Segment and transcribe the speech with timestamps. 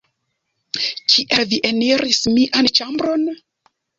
[1.13, 3.29] Kiel vi eniris mian ĉambron?